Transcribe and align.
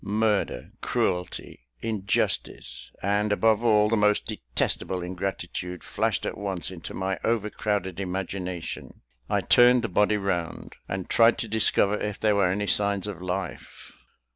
Murder, 0.03 0.71
cruelty, 0.81 1.67
injustice, 1.79 2.89
and, 3.03 3.31
above 3.31 3.63
all, 3.63 3.87
the 3.87 3.95
most 3.95 4.25
detestable 4.25 5.03
ingratitude, 5.03 5.83
flashed 5.83 6.25
at 6.25 6.35
once 6.39 6.71
into 6.71 6.95
my 6.95 7.19
overcrowded 7.23 7.99
imagination. 7.99 9.01
I 9.29 9.41
turned 9.41 9.83
the 9.83 9.87
body 9.87 10.17
round, 10.17 10.73
and 10.89 11.07
tried 11.07 11.37
to 11.37 11.47
discover 11.47 11.99
if 11.99 12.19
there 12.19 12.33
were 12.35 12.49
any 12.49 12.65
signs 12.65 13.05
of 13.05 13.21
life. 13.21 13.93